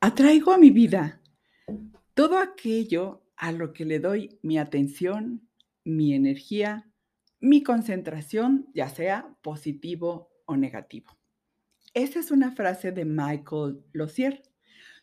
[0.00, 1.20] Atraigo a mi vida
[2.14, 5.48] todo aquello a lo que le doy mi atención,
[5.82, 6.88] mi energía,
[7.40, 11.18] mi concentración, ya sea positivo o negativo.
[11.94, 14.44] Esa es una frase de Michael Lozier.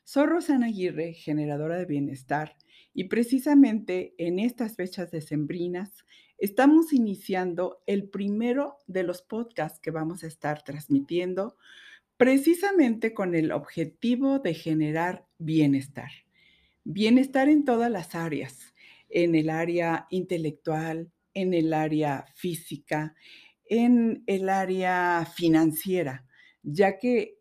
[0.05, 2.56] Soy Rosana Aguirre, generadora de bienestar,
[2.94, 6.06] y precisamente en estas fechas decembrinas
[6.38, 11.58] estamos iniciando el primero de los podcasts que vamos a estar transmitiendo
[12.18, 16.12] precisamente con el objetivo de generar bienestar.
[16.84, 18.73] Bienestar en todas las áreas,
[19.09, 23.16] en el área intelectual, en el área física,
[23.66, 26.25] en el área financiera,
[26.63, 27.39] ya que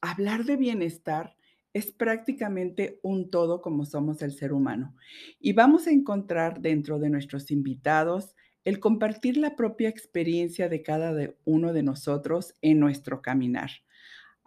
[0.00, 1.36] hablar de bienestar
[1.72, 4.94] es prácticamente un todo como somos el ser humano.
[5.40, 11.14] Y vamos a encontrar dentro de nuestros invitados el compartir la propia experiencia de cada
[11.44, 13.70] uno de nosotros en nuestro caminar.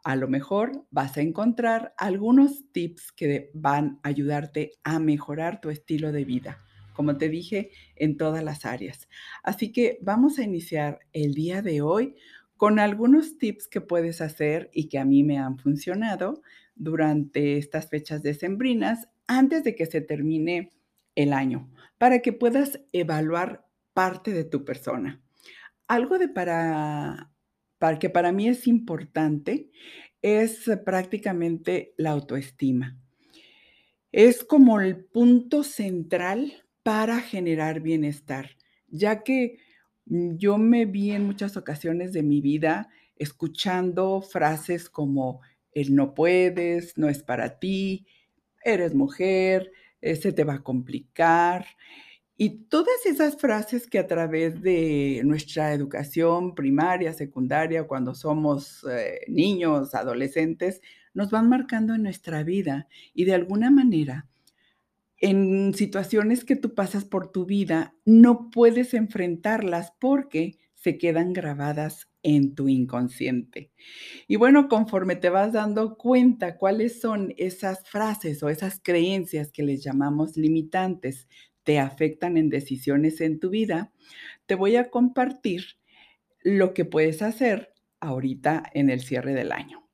[0.05, 5.71] A lo mejor vas a encontrar algunos tips que van a ayudarte a mejorar tu
[5.71, 9.09] estilo de vida, como te dije, en todas las áreas.
[9.41, 12.13] Así que vamos a iniciar el día de hoy
[12.55, 16.43] con algunos tips que puedes hacer y que a mí me han funcionado
[16.75, 20.69] durante estas fechas decembrinas antes de que se termine
[21.15, 25.23] el año, para que puedas evaluar parte de tu persona.
[25.87, 27.31] Algo de para
[27.99, 29.69] que para mí es importante,
[30.21, 32.97] es prácticamente la autoestima.
[34.11, 38.49] Es como el punto central para generar bienestar,
[38.87, 39.59] ya que
[40.05, 45.41] mm, yo me vi en muchas ocasiones de mi vida escuchando frases como
[45.71, 48.07] el no puedes, no es para ti,
[48.63, 51.65] eres mujer, eh, se te va a complicar.
[52.37, 59.21] Y todas esas frases que a través de nuestra educación primaria, secundaria, cuando somos eh,
[59.27, 60.81] niños, adolescentes,
[61.13, 64.27] nos van marcando en nuestra vida y de alguna manera,
[65.17, 72.09] en situaciones que tú pasas por tu vida, no puedes enfrentarlas porque se quedan grabadas
[72.25, 73.71] en tu inconsciente.
[74.27, 79.61] Y bueno, conforme te vas dando cuenta cuáles son esas frases o esas creencias que
[79.61, 81.27] les llamamos limitantes,
[81.63, 83.93] te afectan en decisiones en tu vida,
[84.47, 85.77] te voy a compartir
[86.41, 89.87] lo que puedes hacer ahorita en el cierre del año.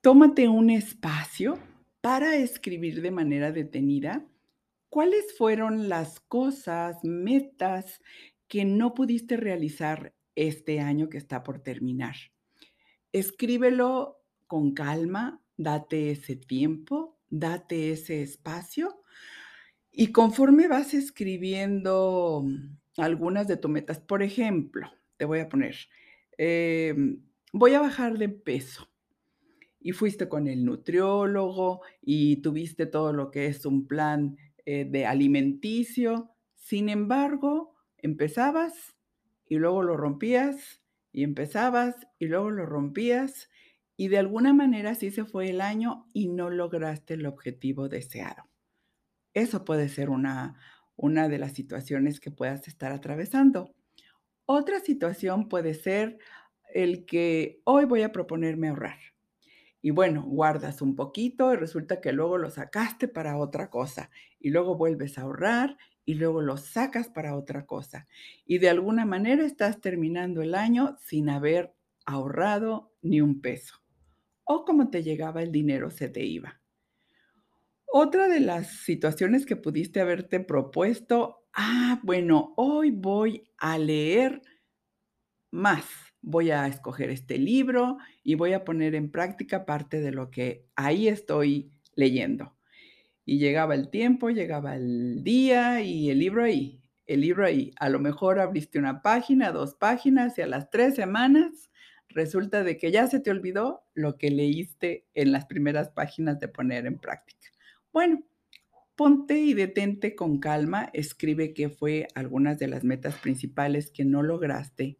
[0.00, 1.60] Tómate un espacio
[2.00, 4.26] para escribir de manera detenida
[4.88, 8.00] cuáles fueron las cosas, metas
[8.48, 10.12] que no pudiste realizar
[10.48, 12.16] este año que está por terminar.
[13.12, 19.00] Escríbelo con calma, date ese tiempo, date ese espacio
[19.92, 22.44] y conforme vas escribiendo
[22.96, 25.76] algunas de tus metas, por ejemplo, te voy a poner,
[26.38, 27.22] em,
[27.52, 28.88] voy a bajar de peso.
[29.82, 34.36] Y fuiste con el nutriólogo y tuviste todo lo que es un plan
[34.66, 36.30] eh, de alimenticio.
[36.54, 38.94] Sin embargo, empezabas
[39.50, 40.80] y luego lo rompías
[41.12, 43.50] y empezabas y luego lo rompías
[43.96, 48.44] y de alguna manera así se fue el año y no lograste el objetivo deseado.
[49.34, 50.54] Eso puede ser una,
[50.94, 53.74] una de las situaciones que puedas estar atravesando.
[54.46, 56.18] Otra situación puede ser
[56.72, 58.98] el que hoy voy a proponerme ahorrar.
[59.82, 64.10] Y bueno, guardas un poquito y resulta que luego lo sacaste para otra cosa.
[64.38, 68.08] Y luego vuelves a ahorrar y luego lo sacas para otra cosa.
[68.44, 71.74] Y de alguna manera estás terminando el año sin haber
[72.04, 73.76] ahorrado ni un peso.
[74.44, 76.60] O como te llegaba el dinero se te iba.
[77.92, 84.42] Otra de las situaciones que pudiste haberte propuesto, ah, bueno, hoy voy a leer
[85.50, 85.84] más.
[86.22, 90.66] Voy a escoger este libro y voy a poner en práctica parte de lo que
[90.76, 92.54] ahí estoy leyendo.
[93.30, 97.70] Y llegaba el tiempo, llegaba el día y el libro ahí, el libro ahí.
[97.78, 101.70] A lo mejor abriste una página, dos páginas y a las tres semanas
[102.08, 106.48] resulta de que ya se te olvidó lo que leíste en las primeras páginas de
[106.48, 107.52] poner en práctica.
[107.92, 108.24] Bueno,
[108.96, 114.24] ponte y detente con calma, escribe qué fue algunas de las metas principales que no
[114.24, 114.98] lograste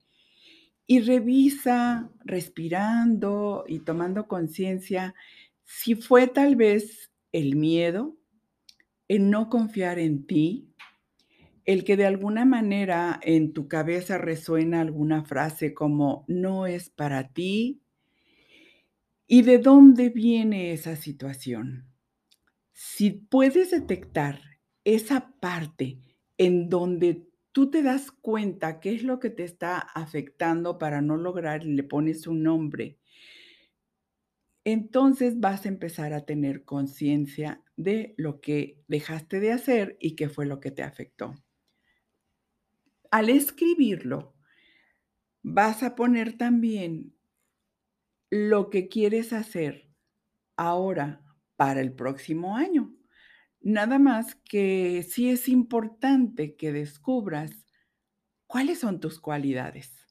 [0.87, 5.17] y revisa respirando y tomando conciencia
[5.65, 8.20] si fue tal vez el miedo,
[9.11, 10.69] el no confiar en ti,
[11.65, 17.33] el que de alguna manera en tu cabeza resuena alguna frase como no es para
[17.33, 17.83] ti.
[19.27, 21.89] ¿Y de dónde viene esa situación?
[22.73, 24.43] Si puedes detectar
[24.85, 25.99] esa parte
[26.39, 31.17] en donde tú te das cuenta qué es lo que te está afectando para no
[31.17, 33.00] lograr y le pones un nombre,
[34.73, 40.29] entonces vas a empezar a tener conciencia de lo que dejaste de hacer y qué
[40.29, 41.35] fue lo que te afectó.
[43.11, 44.35] Al escribirlo,
[45.43, 47.15] vas a poner también
[48.31, 49.91] lo que quieres hacer
[50.57, 51.25] ahora
[51.57, 52.95] para el próximo año.
[53.61, 57.67] Nada más que sí es importante que descubras
[58.47, 60.07] cuáles son tus cualidades.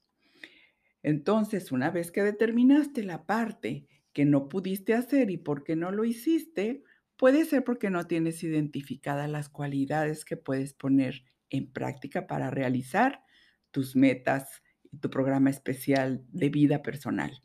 [1.01, 3.87] Entonces, una vez que determinaste la parte
[4.19, 6.83] que no pudiste hacer y por qué no lo hiciste,
[7.15, 13.23] puede ser porque no tienes identificadas las cualidades que puedes poner en práctica para realizar
[13.71, 14.61] tus metas
[14.91, 17.41] y tu programa especial de vida personal.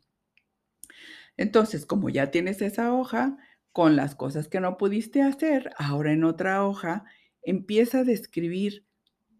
[1.37, 3.37] Entonces, como ya tienes esa hoja
[3.71, 7.05] con las cosas que no pudiste hacer, ahora en otra hoja
[7.41, 8.85] empieza a describir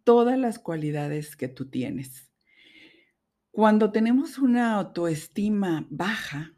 [0.06, 2.32] todas las cualidades que tú tienes.
[3.52, 6.55] Cuando tenemos una autoestima baja,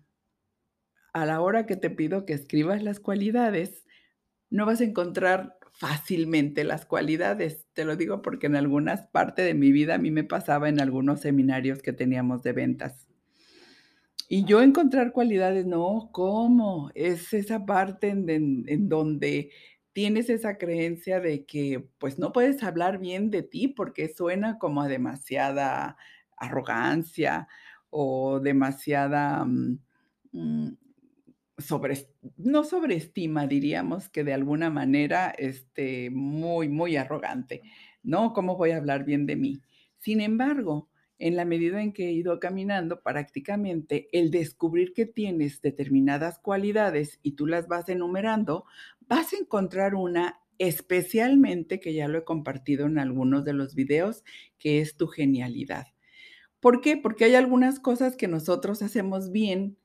[1.21, 3.85] a la hora que te pido que escribas las cualidades,
[4.49, 7.67] no vas a encontrar fácilmente las cualidades.
[7.73, 10.79] Te lo digo porque en algunas partes de mi vida a mí me pasaba en
[10.79, 13.07] algunos seminarios que teníamos de ventas.
[14.29, 16.91] Y yo encontrar cualidades, no, ¿cómo?
[16.95, 19.51] Es esa parte en, donde
[19.93, 24.81] tienes esa creencia de que pues no puedes hablar bien de ti porque suena como
[24.81, 25.95] a demasiada
[26.35, 27.47] arrogancia
[27.89, 29.79] o demasiada mm,
[30.33, 30.77] mm,
[31.57, 32.07] sobre,
[32.37, 37.61] no sobreestima, diríamos que de alguna manera, este, muy, muy arrogante,
[38.03, 38.33] ¿no?
[38.33, 39.61] ¿Cómo voy a hablar bien de mí?
[39.97, 40.89] Sin embargo,
[41.19, 47.19] en la medida en que he ido caminando, prácticamente el descubrir que tienes determinadas cualidades
[47.23, 48.65] y tú las vas enumerando,
[49.01, 54.23] vas a encontrar una especialmente, que ya lo he compartido en algunos de los videos,
[54.57, 55.87] que es tu genialidad.
[56.59, 56.97] ¿Por qué?
[56.97, 59.77] Porque hay algunas cosas que nosotros hacemos bien,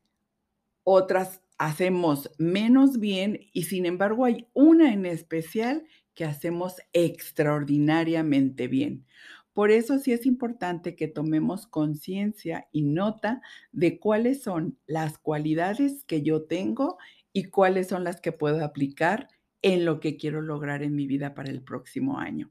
[0.84, 9.06] otras hacemos menos bien y sin embargo hay una en especial que hacemos extraordinariamente bien.
[9.52, 16.02] Por eso sí es importante que tomemos conciencia y nota de cuáles son las cualidades
[16.04, 16.98] que yo tengo
[17.32, 19.28] y cuáles son las que puedo aplicar
[19.62, 22.50] en lo que quiero lograr en mi vida para el próximo año.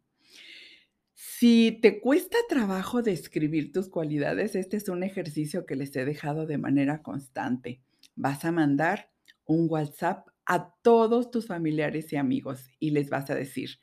[1.16, 6.46] Si te cuesta trabajo describir tus cualidades, este es un ejercicio que les he dejado
[6.46, 7.82] de manera constante.
[8.16, 9.12] Vas a mandar
[9.46, 13.80] un WhatsApp a todos tus familiares y amigos y les vas a decir,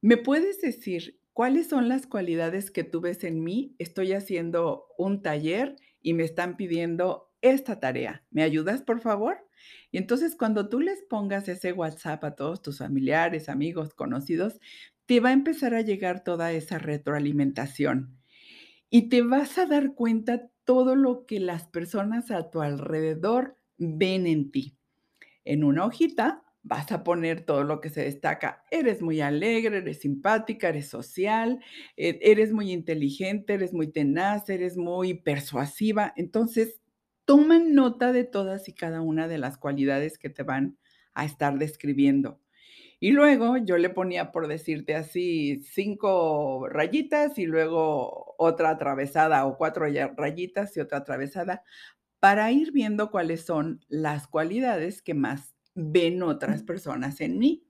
[0.00, 3.76] ¿me puedes decir ¿Cuáles son las cualidades que tú ves en mí?
[3.78, 8.26] Estoy haciendo un taller y me están pidiendo esta tarea.
[8.32, 9.46] ¿Me ayudas, por favor?
[9.92, 14.58] Y entonces cuando tú les pongas ese WhatsApp a todos tus familiares, amigos, conocidos,
[15.06, 18.18] te va a empezar a llegar toda esa retroalimentación
[18.90, 24.26] y te vas a dar cuenta todo lo que las personas a tu alrededor ven
[24.26, 24.76] en ti.
[25.46, 28.64] En una hojita vas a poner todo lo que se destaca.
[28.70, 31.58] Eres muy alegre, eres simpática, eres social,
[31.96, 36.12] e-, eres muy inteligente, eres muy tenaz, eres muy persuasiva.
[36.16, 36.82] Entonces,
[37.24, 40.76] toma nota de todas y cada una de las cualidades que te van
[41.14, 42.42] a estar describiendo.
[43.00, 49.56] Y luego yo le ponía, por decirte así, cinco rayitas y luego otra atravesada o
[49.56, 49.86] cuatro
[50.16, 51.62] rayitas y otra atravesada
[52.20, 57.66] para ir viendo cuáles son las cualidades que más ven otras personas en mí.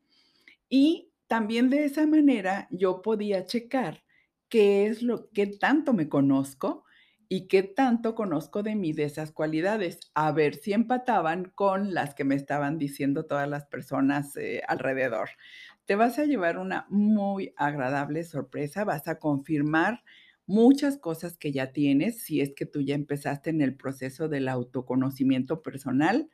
[0.68, 4.04] Y también de esa manera yo podía checar
[4.48, 6.84] qué es lo que tanto me conozco
[7.28, 12.14] y qué tanto conozco de mí de esas cualidades, a ver si empataban con las
[12.14, 15.30] que me estaban diciendo todas las personas eh, alrededor.
[15.84, 20.02] Te vas a llevar una muy agradable sorpresa, vas a confirmar
[20.46, 24.48] muchas cosas que ya tienes, si es que tú ya empezaste en el proceso del
[24.48, 26.30] autoconocimiento personal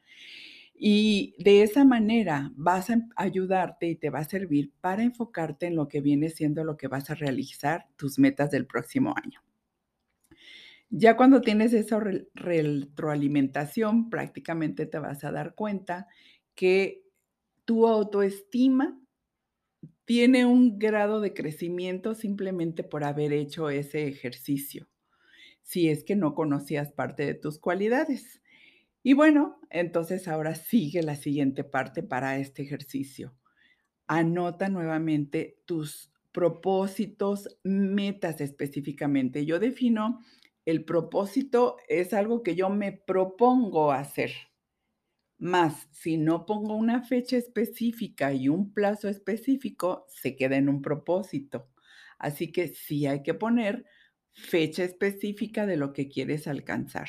[0.74, 5.76] y de esa manera vas a ayudarte y te va a servir para enfocarte en
[5.76, 9.43] lo que viene siendo lo que vas a realizar, tus metas del próximo año.
[10.90, 12.00] Ya cuando tienes esa
[12.34, 16.06] retroalimentación, prácticamente te vas a dar cuenta
[16.54, 17.02] que
[17.64, 19.00] tu autoestima
[20.04, 24.88] tiene un grado de crecimiento simplemente por haber hecho ese ejercicio,
[25.62, 28.42] si es que no conocías parte de tus cualidades.
[29.02, 33.34] Y bueno, entonces ahora sigue la siguiente parte para este ejercicio.
[34.06, 39.46] Anota nuevamente tus propósitos, metas específicamente.
[39.46, 40.20] Yo defino
[40.66, 44.32] el propósito es algo que yo me propongo hacer.
[45.38, 50.80] Más, si no pongo una fecha específica y un plazo específico, se queda en un
[50.82, 51.70] propósito.
[52.18, 53.84] Así que sí hay que poner
[54.32, 57.08] fecha específica de lo que quieres alcanzar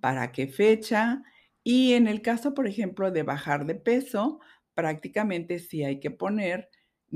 [0.00, 1.22] para qué fecha
[1.64, 4.40] Y en el caso, por ejemplo, de bajar de peso,
[4.74, 6.70] prácticamente sí hay que poner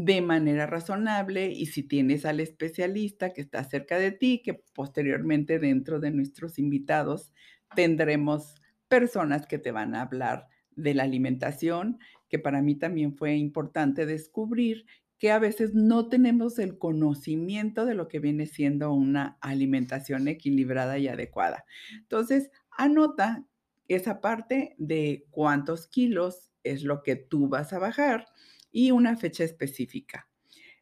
[0.05, 5.59] de manera razonable y si tienes al especialista que está cerca de ti, que posteriormente
[5.59, 7.35] dentro de nuestros invitados
[7.77, 8.55] tendremos
[8.89, 11.99] personas que te van a hablar de la alimentación,
[12.31, 14.87] que para mí también fue importante descubrir
[15.19, 20.97] que a veces no tenemos el conocimiento de lo que viene siendo una alimentación equilibrada
[20.97, 21.67] y adecuada.
[21.99, 23.45] Entonces, anota
[23.87, 28.25] esa parte de cuántos kilos es lo que tú vas a bajar
[28.71, 30.29] y una fecha específica.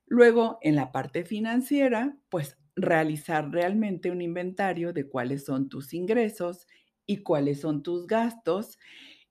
[0.07, 6.67] Luego, en la parte financiera, pues realizar realmente un inventario de cuáles son tus ingresos
[7.07, 8.79] y cuáles son tus gastos.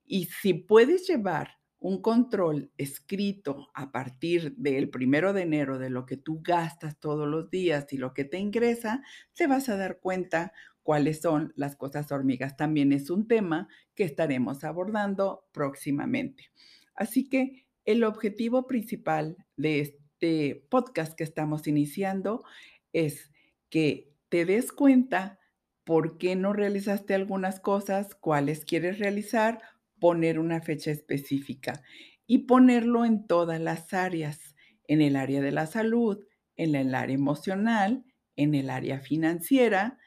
[0.06, 6.06] Y si puedes llevar un control escrito a partir del primero de enero de lo
[6.06, 10.00] que tú gastas todos los días y lo que te ingresa, te vas a dar
[10.00, 12.58] cuenta cuáles son las cosas hormigas.
[12.58, 16.52] También es un tema que estaremos abordando próximamente.
[16.96, 22.44] Así que el objetivo principal de este podcast que estamos iniciando
[22.92, 23.32] es
[23.70, 25.40] que te des cuenta
[25.86, 29.62] por qué no realizaste algunas cosas, cuáles quieres realizar,
[30.00, 31.82] poner una fecha específica
[32.28, 34.54] y ponerlo en todas las áreas,
[34.90, 36.26] en el área de la salud,
[36.58, 38.04] en el área emocional,
[38.36, 39.98] en el área financiera.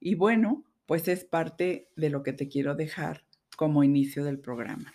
[0.00, 3.24] Y bueno, pues es parte de lo que te quiero dejar
[3.56, 4.92] como inicio del programa.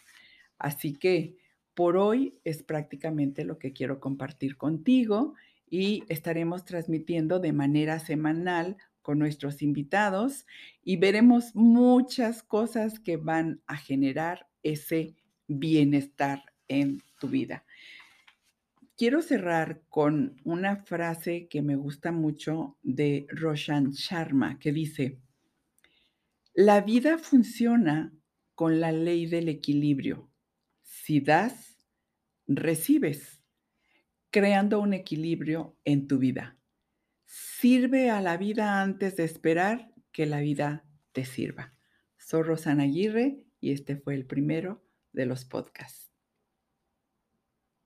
[0.58, 1.38] Así que
[1.76, 5.34] por hoy es prácticamente lo que quiero compartir contigo
[5.70, 10.46] y estaremos transmitiendo de manera semanal con nuestros invitados
[10.84, 15.16] y veremos muchas cosas que van a generar ese
[15.48, 17.66] bienestar en tu vida.
[18.96, 25.18] Quiero cerrar con una frase que me gusta mucho de Roshan Sharma que dice,
[26.54, 28.14] la vida funciona
[28.54, 30.30] con la ley del equilibrio
[31.02, 31.76] si das,
[32.48, 33.44] recibes,
[34.30, 36.58] creando un equilibrio en tu vida.
[37.26, 41.74] Sirve a la vida antes de esperar que la vida te sirva.
[42.18, 46.13] Soy Rosana Aguirre y este fue el primero de los podcasts.